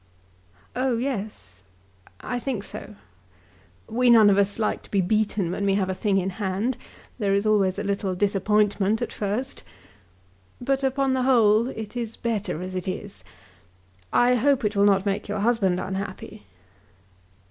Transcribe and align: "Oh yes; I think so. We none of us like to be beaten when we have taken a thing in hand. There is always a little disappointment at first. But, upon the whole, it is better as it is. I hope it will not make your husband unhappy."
"Oh 0.75 0.97
yes; 0.97 1.61
I 2.21 2.39
think 2.39 2.63
so. 2.63 2.95
We 3.87 4.09
none 4.09 4.31
of 4.31 4.39
us 4.39 4.57
like 4.57 4.81
to 4.81 4.89
be 4.89 4.99
beaten 4.99 5.51
when 5.51 5.63
we 5.63 5.75
have 5.75 5.89
taken 5.89 5.97
a 5.97 5.99
thing 5.99 6.17
in 6.17 6.29
hand. 6.31 6.75
There 7.19 7.35
is 7.35 7.45
always 7.45 7.77
a 7.77 7.83
little 7.83 8.15
disappointment 8.15 9.03
at 9.03 9.13
first. 9.13 9.61
But, 10.59 10.83
upon 10.83 11.13
the 11.13 11.21
whole, 11.21 11.67
it 11.67 11.95
is 11.95 12.15
better 12.17 12.63
as 12.63 12.73
it 12.73 12.87
is. 12.87 13.23
I 14.11 14.33
hope 14.33 14.65
it 14.65 14.75
will 14.75 14.85
not 14.85 15.05
make 15.05 15.27
your 15.27 15.41
husband 15.41 15.79
unhappy." 15.79 16.47